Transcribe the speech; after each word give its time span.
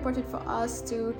important 0.00 0.26
for 0.30 0.42
us 0.48 0.80
to 0.80 1.14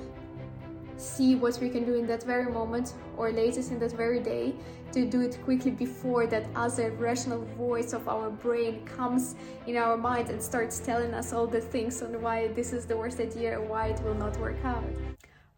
see 0.97 1.35
what 1.35 1.59
we 1.61 1.69
can 1.69 1.85
do 1.85 1.95
in 1.97 2.07
that 2.07 2.23
very 2.23 2.51
moment 2.51 2.95
or 3.19 3.31
latest 3.31 3.71
in 3.71 3.79
that 3.79 3.93
very 3.93 4.21
day 4.21 4.55
to 4.93 5.05
do 5.05 5.21
it 5.21 5.39
quickly 5.45 5.71
before 5.71 6.27
that 6.27 6.47
other 6.55 6.91
rational 6.93 7.45
voice 7.59 7.93
of 7.93 8.09
our 8.09 8.31
brain 8.31 8.83
comes 8.87 9.35
in 9.67 9.77
our 9.77 9.99
mind 9.99 10.31
and 10.31 10.41
starts 10.43 10.79
telling 10.81 11.13
us 11.13 11.35
all 11.35 11.47
the 11.47 11.61
things 11.61 12.01
on 12.01 12.23
why 12.23 12.49
this 12.49 12.73
is 12.73 12.87
the 12.87 12.97
worst 12.97 13.21
idea 13.21 13.59
or 13.59 13.63
why 13.63 13.89
it 13.89 14.01
will 14.03 14.15
not 14.15 14.35
work 14.39 14.57
out. 14.65 14.83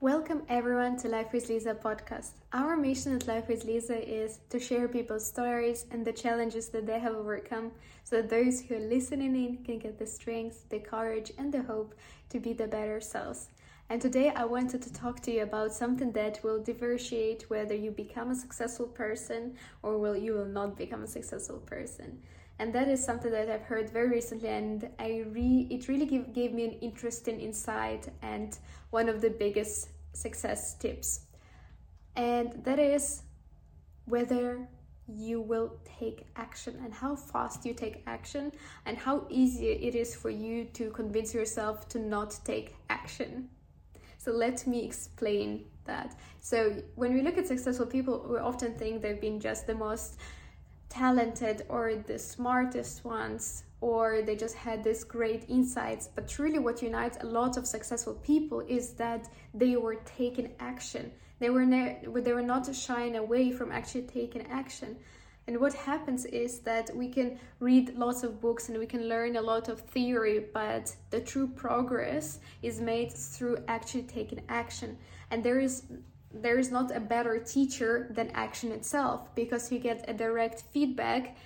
Welcome 0.02 0.42
everyone 0.48 0.96
to 0.96 1.08
Life 1.08 1.32
with 1.32 1.48
Liza 1.48 1.76
podcast. 1.76 2.32
Our 2.52 2.76
mission 2.76 3.14
at 3.14 3.28
Life 3.28 3.46
with 3.46 3.64
Liza 3.64 4.02
is 4.02 4.40
to 4.50 4.58
share 4.58 4.88
people's 4.88 5.24
stories 5.24 5.86
and 5.92 6.04
the 6.04 6.12
challenges 6.12 6.70
that 6.70 6.86
they 6.86 6.98
have 6.98 7.14
overcome 7.14 7.70
so 8.02 8.16
that 8.16 8.28
those 8.28 8.62
who 8.62 8.74
are 8.74 8.80
listening 8.80 9.36
in 9.36 9.58
can 9.58 9.78
get 9.78 10.00
the 10.00 10.06
strength, 10.08 10.68
the 10.70 10.80
courage, 10.80 11.30
and 11.38 11.54
the 11.54 11.62
hope 11.62 11.94
to 12.30 12.40
be 12.40 12.52
the 12.52 12.66
better 12.66 13.00
selves. 13.00 13.50
And 13.90 14.02
today 14.02 14.30
I 14.34 14.44
wanted 14.44 14.82
to 14.82 14.92
talk 14.92 15.20
to 15.20 15.30
you 15.30 15.44
about 15.44 15.72
something 15.72 16.10
that 16.14 16.42
will 16.42 16.60
differentiate 16.60 17.48
whether 17.48 17.76
you 17.76 17.92
become 17.92 18.32
a 18.32 18.34
successful 18.34 18.88
person 18.88 19.54
or 19.84 19.98
will 19.98 20.16
you 20.16 20.32
will 20.32 20.46
not 20.46 20.76
become 20.76 21.04
a 21.04 21.06
successful 21.06 21.58
person 21.58 22.18
and 22.62 22.72
that 22.72 22.86
is 22.86 23.04
something 23.04 23.32
that 23.32 23.50
I've 23.50 23.62
heard 23.62 23.90
very 23.90 24.08
recently, 24.08 24.48
and 24.48 24.88
I 25.00 25.24
re 25.32 25.66
it 25.68 25.88
really 25.88 26.06
give, 26.06 26.32
gave 26.32 26.52
me 26.52 26.64
an 26.64 26.74
interesting 26.74 27.40
insight 27.40 28.08
and 28.22 28.56
one 28.90 29.08
of 29.08 29.20
the 29.20 29.30
biggest 29.30 29.88
success 30.12 30.74
tips, 30.74 31.26
and 32.14 32.62
that 32.62 32.78
is 32.78 33.22
whether 34.04 34.68
you 35.08 35.40
will 35.40 35.72
take 35.98 36.28
action 36.36 36.80
and 36.84 36.94
how 36.94 37.16
fast 37.16 37.66
you 37.66 37.74
take 37.74 38.04
action 38.06 38.52
and 38.86 38.96
how 38.96 39.26
easy 39.28 39.66
it 39.88 39.96
is 39.96 40.14
for 40.14 40.30
you 40.30 40.64
to 40.66 40.90
convince 40.90 41.34
yourself 41.34 41.88
to 41.88 41.98
not 41.98 42.38
take 42.44 42.76
action. 42.90 43.48
So 44.18 44.30
let 44.30 44.64
me 44.68 44.84
explain 44.84 45.64
that. 45.84 46.16
So 46.38 46.80
when 46.94 47.12
we 47.12 47.22
look 47.22 47.38
at 47.38 47.48
successful 47.48 47.86
people, 47.86 48.24
we 48.30 48.38
often 48.38 48.74
think 48.74 49.02
they've 49.02 49.20
been 49.20 49.40
just 49.40 49.66
the 49.66 49.74
most 49.74 50.20
talented 50.92 51.64
or 51.68 51.94
the 51.94 52.18
smartest 52.18 53.04
ones 53.04 53.64
or 53.80 54.22
they 54.22 54.36
just 54.36 54.54
had 54.54 54.84
this 54.84 55.02
great 55.02 55.44
insights. 55.48 56.08
But 56.14 56.28
truly 56.28 56.58
what 56.58 56.82
unites 56.82 57.18
a 57.20 57.26
lot 57.26 57.56
of 57.56 57.66
successful 57.66 58.14
people 58.22 58.60
is 58.60 58.92
that 58.94 59.28
they 59.54 59.76
were 59.76 59.96
taking 60.04 60.52
action. 60.60 61.10
They 61.40 61.50
were 61.50 61.66
ne- 61.66 61.98
they 62.06 62.32
were 62.32 62.48
not 62.54 62.72
shying 62.74 63.16
away 63.16 63.50
from 63.50 63.72
actually 63.72 64.02
taking 64.02 64.46
action. 64.46 64.96
And 65.48 65.58
what 65.60 65.74
happens 65.74 66.24
is 66.26 66.60
that 66.60 66.94
we 66.94 67.08
can 67.08 67.40
read 67.58 67.96
lots 67.96 68.22
of 68.22 68.40
books 68.40 68.68
and 68.68 68.78
we 68.78 68.86
can 68.86 69.08
learn 69.08 69.34
a 69.34 69.42
lot 69.42 69.68
of 69.68 69.80
theory, 69.80 70.38
but 70.54 70.94
the 71.10 71.20
true 71.20 71.48
progress 71.48 72.38
is 72.62 72.80
made 72.80 73.12
through 73.12 73.58
actually 73.66 74.04
taking 74.04 74.42
action. 74.48 74.96
And 75.32 75.42
there 75.42 75.58
is 75.58 75.82
there 76.34 76.58
is 76.58 76.70
not 76.70 76.94
a 76.94 77.00
better 77.00 77.38
teacher 77.38 78.08
than 78.10 78.30
action 78.30 78.72
itself 78.72 79.34
because 79.34 79.70
you 79.70 79.78
get 79.78 80.04
a 80.08 80.12
direct 80.12 80.62
feedback 80.72 81.36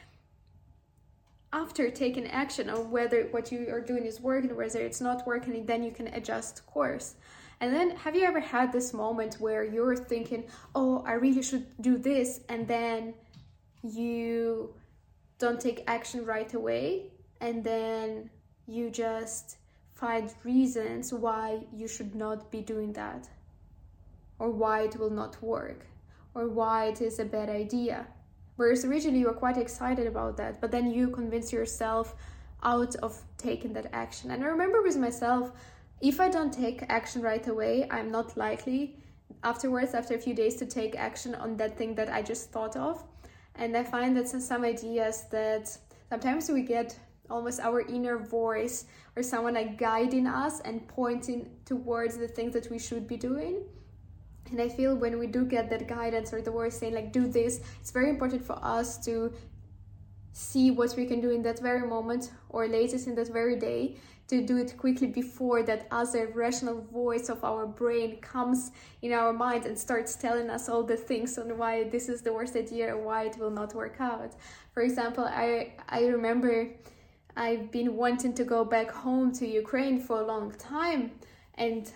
after 1.53 1.91
taking 1.91 2.27
action 2.27 2.69
on 2.69 2.91
whether 2.91 3.25
what 3.31 3.51
you 3.51 3.69
are 3.71 3.81
doing 3.81 4.05
is 4.05 4.21
working 4.21 4.51
or 4.51 4.57
whether 4.57 4.81
it's 4.81 5.01
not 5.01 5.27
working 5.27 5.55
and 5.55 5.67
then 5.67 5.83
you 5.83 5.91
can 5.91 6.09
adjust 6.09 6.67
course. 6.67 7.15
And 7.61 7.75
then 7.75 7.97
have 7.97 8.15
you 8.15 8.25
ever 8.25 8.41
had 8.41 8.73
this 8.73 8.93
moment 8.93 9.37
where 9.41 9.65
you're 9.65 9.97
thinking 9.97 10.45
oh 10.75 11.03
i 11.07 11.13
really 11.13 11.43
should 11.43 11.67
do 11.81 11.97
this 11.97 12.41
and 12.51 12.69
then 12.69 13.15
you 13.83 14.75
don't 15.39 15.61
take 15.61 15.83
action 15.87 16.25
right 16.27 16.53
away 16.53 17.13
and 17.41 17.65
then 17.65 18.31
you 18.67 18.91
just 18.91 19.57
find 19.95 20.35
reasons 20.45 21.15
why 21.15 21.61
you 21.73 21.89
should 21.89 22.15
not 22.15 22.51
be 22.51 22.61
doing 22.61 22.93
that 22.93 23.29
or 24.39 24.51
why 24.51 24.83
it 24.83 24.97
will 24.97 25.11
not 25.11 25.43
work 25.43 25.87
or 26.35 26.49
why 26.49 26.87
it 26.87 27.01
is 27.01 27.19
a 27.19 27.25
bad 27.25 27.49
idea. 27.49 28.07
Whereas 28.57 28.85
originally 28.85 29.21
you 29.21 29.27
were 29.27 29.33
quite 29.33 29.57
excited 29.57 30.07
about 30.07 30.37
that, 30.37 30.61
but 30.61 30.71
then 30.71 30.91
you 30.91 31.09
convince 31.09 31.53
yourself 31.53 32.15
out 32.63 32.95
of 32.97 33.23
taking 33.39 33.73
that 33.75 33.91
action. 33.93 34.31
And 34.31 34.43
I 34.43 34.47
remember 34.47 34.83
with 34.83 34.97
myself, 34.97 35.53
if 36.01 36.21
I 36.21 36.29
don't 36.29 36.53
take 36.53 36.85
action 36.89 37.23
right 37.23 37.47
away, 37.47 37.87
I'm 37.91 38.11
not 38.11 38.37
likely 38.37 38.97
afterwards, 39.43 39.95
after 39.95 40.15
a 40.15 40.19
few 40.19 40.35
days, 40.35 40.57
to 40.57 40.67
take 40.67 40.95
action 40.97 41.35
on 41.35 41.57
that 41.57 41.77
thing 41.79 41.95
that 41.95 42.11
I 42.11 42.23
just 42.23 42.51
thought 42.51 42.77
of. 42.77 43.03
And 43.55 43.77
I 43.77 43.85
find 43.85 44.17
that 44.17 44.29
some 44.29 44.65
ideas 44.65 45.25
that 45.31 45.77
sometimes 46.11 46.51
we 46.51 46.63
get 46.63 46.99
almost 47.31 47.61
our 47.61 47.81
inner 47.81 48.19
voice 48.19 48.85
or 49.17 49.23
someone 49.23 49.55
like 49.55 49.79
guiding 49.79 50.27
us 50.27 50.61
and 50.61 50.87
pointing 50.87 51.49
towards 51.65 52.19
the 52.19 52.29
things 52.29 52.53
that 52.53 52.71
we 52.71 52.79
should 52.79 53.09
be 53.09 53.17
doing 53.17 53.63
and 54.51 54.61
i 54.61 54.69
feel 54.69 54.95
when 54.95 55.19
we 55.19 55.27
do 55.27 55.45
get 55.45 55.69
that 55.71 55.87
guidance 55.87 56.33
or 56.33 56.41
the 56.41 56.51
voice 56.51 56.79
saying 56.79 56.95
like 56.95 57.13
do 57.13 57.27
this 57.27 57.61
it's 57.81 57.91
very 57.91 58.11
important 58.11 58.45
for 58.45 58.59
us 58.63 58.99
to 59.05 59.33
see 60.33 60.71
what 60.71 60.95
we 60.97 61.07
can 61.07 61.21
do 61.21 61.31
in 61.31 61.43
that 61.43 61.59
very 61.61 61.87
moment 61.87 62.31
or 62.51 62.69
latest 62.69 63.07
in 63.07 63.15
that 63.15 63.29
very 63.29 63.57
day 63.57 63.97
to 64.29 64.45
do 64.45 64.57
it 64.57 64.77
quickly 64.77 65.07
before 65.07 65.63
that 65.63 65.87
other 65.91 66.31
rational 66.35 66.83
voice 66.93 67.29
of 67.29 67.43
our 67.45 67.67
brain 67.67 68.17
comes 68.21 68.73
in 69.03 69.13
our 69.13 69.33
mind 69.33 69.65
and 69.65 69.79
starts 69.79 70.17
telling 70.17 70.51
us 70.51 70.69
all 70.69 70.83
the 70.83 70.97
things 70.97 71.39
on 71.39 71.57
why 71.57 71.85
this 71.85 72.09
is 72.09 72.23
the 72.23 72.33
worst 72.33 72.57
idea 72.57 72.95
or 72.95 72.99
why 72.99 73.25
it 73.25 73.39
will 73.39 73.51
not 73.51 73.75
work 73.75 73.97
out. 74.01 74.33
For 74.75 74.83
example 74.83 75.25
i 75.25 75.73
i 75.89 76.05
remember 76.05 76.69
i've 77.37 77.71
been 77.71 77.97
wanting 77.97 78.35
to 78.35 78.45
go 78.45 78.65
back 78.65 78.91
home 78.91 79.33
to 79.33 79.47
ukraine 79.47 79.99
for 80.01 80.21
a 80.21 80.27
long 80.27 80.51
time 80.53 81.13
and 81.55 81.91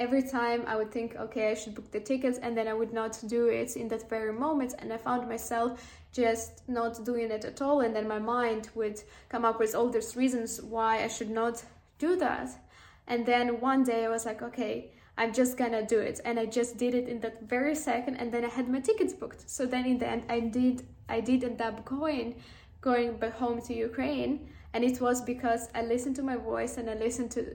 every 0.00 0.22
time 0.22 0.64
I 0.66 0.76
would 0.76 0.90
think, 0.90 1.14
okay, 1.14 1.50
I 1.50 1.54
should 1.54 1.74
book 1.74 1.92
the 1.92 2.00
tickets, 2.00 2.38
and 2.38 2.56
then 2.56 2.66
I 2.66 2.72
would 2.72 2.92
not 2.92 3.20
do 3.28 3.48
it 3.48 3.76
in 3.76 3.86
that 3.88 4.08
very 4.08 4.32
moment. 4.32 4.74
And 4.78 4.92
I 4.92 4.96
found 4.96 5.28
myself 5.28 6.00
just 6.12 6.66
not 6.66 7.04
doing 7.04 7.30
it 7.30 7.44
at 7.44 7.60
all. 7.60 7.82
And 7.82 7.94
then 7.94 8.08
my 8.08 8.18
mind 8.18 8.70
would 8.74 9.00
come 9.28 9.44
up 9.44 9.60
with 9.60 9.74
all 9.74 9.90
these 9.90 10.16
reasons 10.16 10.60
why 10.60 11.04
I 11.04 11.08
should 11.08 11.30
not 11.30 11.62
do 11.98 12.16
that. 12.16 12.48
And 13.06 13.26
then 13.26 13.60
one 13.60 13.84
day 13.84 14.06
I 14.06 14.08
was 14.08 14.24
like, 14.24 14.40
okay, 14.42 14.90
I'm 15.18 15.32
just 15.34 15.58
gonna 15.58 15.86
do 15.86 16.00
it. 16.00 16.20
And 16.24 16.40
I 16.40 16.46
just 16.46 16.78
did 16.78 16.94
it 16.94 17.06
in 17.06 17.20
that 17.20 17.42
very 17.42 17.74
second. 17.74 18.16
And 18.16 18.32
then 18.32 18.44
I 18.44 18.48
had 18.48 18.68
my 18.68 18.80
tickets 18.80 19.12
booked. 19.12 19.48
So 19.50 19.66
then 19.66 19.84
in 19.84 19.98
the 19.98 20.08
end, 20.08 20.22
I 20.30 20.40
did, 20.40 20.86
I 21.08 21.20
did 21.20 21.44
end 21.44 21.60
up 21.60 21.84
going, 21.84 22.36
going 22.80 23.18
back 23.18 23.34
home 23.34 23.60
to 23.62 23.74
Ukraine. 23.74 24.48
And 24.72 24.82
it 24.82 25.00
was 25.00 25.20
because 25.20 25.68
I 25.74 25.82
listened 25.82 26.16
to 26.16 26.22
my 26.22 26.36
voice 26.36 26.78
and 26.78 26.88
I 26.88 26.94
listened 26.94 27.32
to 27.32 27.54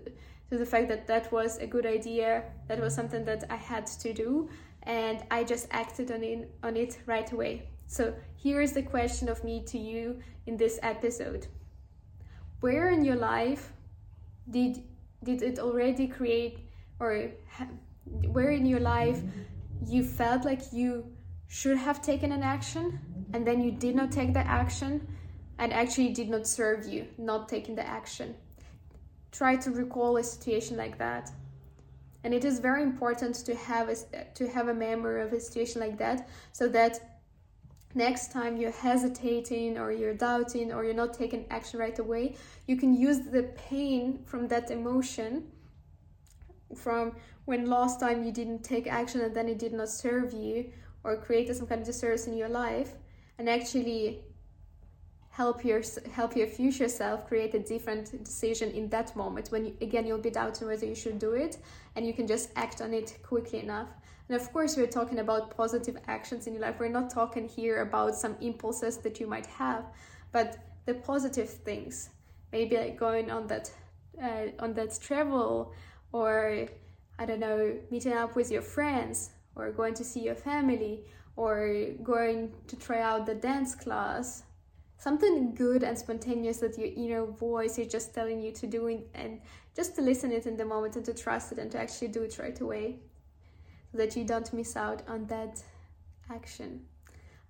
to 0.49 0.57
the 0.57 0.65
fact 0.65 0.89
that 0.89 1.07
that 1.07 1.31
was 1.31 1.57
a 1.57 1.67
good 1.67 1.85
idea, 1.85 2.43
that 2.67 2.79
was 2.79 2.93
something 2.93 3.25
that 3.25 3.43
I 3.49 3.55
had 3.55 3.87
to 3.87 4.13
do, 4.13 4.49
and 4.83 5.23
I 5.31 5.43
just 5.43 5.67
acted 5.71 6.11
on 6.11 6.23
it, 6.23 6.51
on 6.63 6.77
it 6.77 6.99
right 7.05 7.31
away. 7.31 7.69
So 7.87 8.13
here 8.35 8.61
is 8.61 8.73
the 8.73 8.83
question 8.83 9.29
of 9.29 9.43
me 9.43 9.63
to 9.67 9.77
you 9.77 10.19
in 10.45 10.57
this 10.57 10.79
episode. 10.83 11.47
Where 12.59 12.89
in 12.89 13.03
your 13.03 13.15
life 13.15 13.73
did 14.49 14.83
did 15.23 15.41
it 15.41 15.59
already 15.59 16.07
create 16.07 16.59
or 16.99 17.31
where 18.05 18.51
in 18.51 18.65
your 18.65 18.79
life 18.79 19.21
you 19.87 20.03
felt 20.03 20.45
like 20.45 20.61
you 20.71 21.05
should 21.47 21.77
have 21.77 22.01
taken 22.01 22.31
an 22.31 22.43
action 22.43 22.99
and 23.33 23.45
then 23.45 23.61
you 23.61 23.71
did 23.71 23.95
not 23.95 24.11
take 24.11 24.33
the 24.33 24.47
action 24.47 25.07
and 25.57 25.73
actually 25.73 26.09
did 26.09 26.29
not 26.29 26.47
serve 26.47 26.85
you 26.85 27.07
not 27.17 27.49
taking 27.49 27.75
the 27.75 27.87
action 27.87 28.35
try 29.37 29.55
to 29.55 29.71
recall 29.71 30.17
a 30.17 30.23
situation 30.23 30.77
like 30.77 30.97
that. 30.97 31.31
And 32.23 32.33
it 32.33 32.43
is 32.45 32.59
very 32.59 32.81
important 32.81 33.35
to 33.45 33.53
have 33.55 33.89
a, 33.89 33.95
to 34.33 34.47
have 34.47 34.67
a 34.69 34.73
memory 34.73 35.21
of 35.21 35.33
a 35.33 35.39
situation 35.39 35.81
like 35.81 35.97
that 35.99 36.27
so 36.51 36.67
that 36.69 37.15
next 37.95 38.31
time 38.31 38.57
you're 38.57 38.71
hesitating 38.71 39.77
or 39.77 39.91
you're 39.91 40.13
doubting 40.13 40.71
or 40.71 40.83
you're 40.83 40.93
not 40.93 41.13
taking 41.13 41.45
action 41.49 41.79
right 41.79 41.97
away 41.97 42.35
you 42.67 42.75
can 42.75 42.93
use 42.93 43.21
the 43.21 43.43
pain 43.69 44.19
from 44.25 44.47
that 44.49 44.69
emotion 44.69 45.49
from 46.75 47.15
when 47.45 47.65
last 47.67 47.99
time 48.01 48.23
you 48.25 48.33
didn't 48.33 48.63
take 48.63 48.85
action 48.85 49.21
and 49.21 49.33
then 49.33 49.47
it 49.47 49.57
did 49.57 49.71
not 49.71 49.87
serve 49.87 50.33
you 50.33 50.69
or 51.05 51.15
created 51.15 51.55
some 51.55 51.65
kind 51.65 51.79
of 51.79 51.87
disturbance 51.87 52.27
in 52.27 52.35
your 52.35 52.49
life 52.49 52.91
and 53.37 53.49
actually 53.49 54.21
help 55.35 55.65
your 55.65 55.81
help 56.13 56.35
your 56.35 56.47
future 56.47 56.87
self 56.87 57.27
create 57.27 57.53
a 57.53 57.59
different 57.59 58.23
decision 58.23 58.71
in 58.71 58.87
that 58.89 59.13
moment 59.15 59.49
when 59.49 59.65
you, 59.65 59.73
again 59.81 60.07
you'll 60.07 60.27
be 60.29 60.29
doubting 60.29 60.67
whether 60.67 60.85
you 60.85 60.95
should 60.95 61.19
do 61.19 61.33
it 61.33 61.57
and 61.95 62.07
you 62.07 62.13
can 62.13 62.25
just 62.25 62.49
act 62.55 62.81
on 62.81 62.93
it 62.93 63.17
quickly 63.21 63.59
enough. 63.59 63.89
And 64.27 64.39
of 64.39 64.51
course 64.53 64.77
we're 64.77 64.95
talking 64.99 65.19
about 65.19 65.55
positive 65.55 65.97
actions 66.07 66.47
in 66.47 66.53
your 66.53 66.61
life. 66.61 66.75
We're 66.79 66.97
not 66.99 67.09
talking 67.09 67.47
here 67.47 67.81
about 67.81 68.15
some 68.15 68.35
impulses 68.39 68.97
that 68.99 69.19
you 69.19 69.27
might 69.27 69.45
have 69.45 69.85
but 70.35 70.57
the 70.85 70.93
positive 70.93 71.49
things 71.49 72.09
maybe 72.51 72.75
like 72.77 72.97
going 72.97 73.31
on 73.31 73.47
that 73.47 73.71
uh, 74.21 74.47
on 74.59 74.73
that 74.73 74.91
travel 75.01 75.73
or 76.11 76.67
i 77.19 77.25
don't 77.25 77.39
know 77.39 77.73
meeting 77.91 78.13
up 78.13 78.35
with 78.35 78.51
your 78.51 78.61
friends 78.61 79.31
or 79.55 79.71
going 79.71 79.93
to 79.93 80.03
see 80.03 80.21
your 80.29 80.35
family 80.35 81.05
or 81.37 81.55
going 82.03 82.51
to 82.67 82.75
try 82.75 82.99
out 83.01 83.25
the 83.25 83.35
dance 83.35 83.73
class 83.75 84.43
something 84.97 85.53
good 85.53 85.83
and 85.83 85.97
spontaneous 85.97 86.57
that 86.57 86.77
your 86.77 86.89
inner 86.95 87.25
voice 87.25 87.77
is 87.77 87.91
just 87.91 88.13
telling 88.13 88.41
you 88.41 88.51
to 88.53 88.67
do 88.67 88.87
it 88.87 89.09
and 89.13 89.41
just 89.75 89.95
to 89.95 90.01
listen 90.01 90.31
it 90.31 90.45
in 90.45 90.57
the 90.57 90.65
moment 90.65 90.95
and 90.95 91.05
to 91.05 91.13
trust 91.13 91.51
it 91.51 91.59
and 91.59 91.71
to 91.71 91.79
actually 91.79 92.07
do 92.07 92.23
it 92.23 92.37
right 92.39 92.59
away 92.61 92.97
so 93.91 93.97
that 93.97 94.15
you 94.15 94.23
don't 94.23 94.53
miss 94.53 94.75
out 94.75 95.01
on 95.07 95.25
that 95.27 95.61
action. 96.31 96.81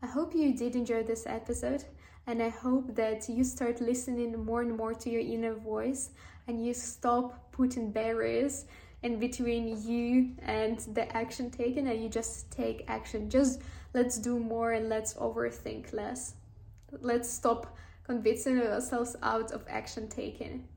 I 0.01 0.07
hope 0.07 0.35
you 0.35 0.53
did 0.53 0.75
enjoy 0.75 1.03
this 1.03 1.25
episode 1.25 1.83
and 2.27 2.41
I 2.41 2.49
hope 2.49 2.95
that 2.95 3.29
you 3.29 3.43
start 3.43 3.81
listening 3.81 4.43
more 4.43 4.61
and 4.61 4.75
more 4.75 4.93
to 4.93 5.09
your 5.09 5.21
inner 5.21 5.53
voice 5.53 6.09
and 6.47 6.63
you 6.63 6.73
stop 6.73 7.51
putting 7.51 7.91
barriers 7.91 8.65
in 9.03 9.19
between 9.19 9.81
you 9.87 10.31
and 10.41 10.79
the 10.93 11.15
action 11.15 11.51
taken 11.51 11.87
and 11.87 12.01
you 12.01 12.09
just 12.09 12.49
take 12.51 12.83
action. 12.87 13.29
Just 13.29 13.61
let's 13.93 14.17
do 14.17 14.39
more 14.39 14.73
and 14.73 14.89
let's 14.89 15.13
overthink 15.13 15.93
less. 15.93 16.33
Let's 17.01 17.29
stop 17.29 17.77
convincing 18.03 18.59
ourselves 18.61 19.15
out 19.23 19.51
of 19.51 19.65
action 19.67 20.07
taken. 20.07 20.67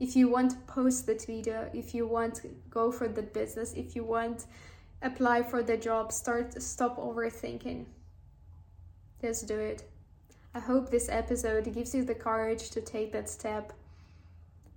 If 0.00 0.16
you 0.16 0.28
want 0.28 0.50
to 0.50 0.56
post 0.66 1.06
that 1.06 1.24
video, 1.24 1.70
if 1.72 1.94
you 1.94 2.06
want 2.06 2.34
to 2.36 2.48
go 2.70 2.90
for 2.90 3.08
the 3.08 3.22
business, 3.22 3.72
if 3.74 3.94
you 3.94 4.04
want 4.04 4.46
apply 5.02 5.42
for 5.42 5.62
the 5.62 5.76
job, 5.76 6.12
start 6.12 6.60
stop 6.62 6.96
overthinking. 6.98 7.84
Just 9.20 9.46
do 9.46 9.58
it. 9.58 9.84
I 10.54 10.60
hope 10.60 10.90
this 10.90 11.08
episode 11.08 11.72
gives 11.72 11.94
you 11.94 12.04
the 12.04 12.14
courage 12.14 12.70
to 12.70 12.80
take 12.80 13.12
that 13.12 13.28
step. 13.28 13.72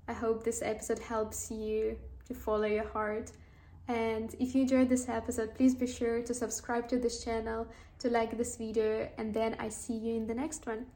I 0.07 0.13
hope 0.13 0.43
this 0.43 0.61
episode 0.61 0.99
helps 0.99 1.51
you 1.51 1.97
to 2.27 2.33
follow 2.33 2.65
your 2.65 2.87
heart. 2.87 3.31
And 3.87 4.35
if 4.39 4.53
you 4.53 4.63
enjoyed 4.63 4.89
this 4.89 5.07
episode, 5.07 5.55
please 5.55 5.73
be 5.73 5.87
sure 5.87 6.21
to 6.21 6.33
subscribe 6.33 6.89
to 6.89 6.97
this 6.97 7.23
channel, 7.23 7.67
to 7.99 8.09
like 8.09 8.37
this 8.37 8.57
video, 8.57 9.09
and 9.17 9.33
then 9.33 9.55
I 9.59 9.69
see 9.69 9.93
you 9.93 10.15
in 10.15 10.27
the 10.27 10.35
next 10.35 10.65
one. 10.65 10.87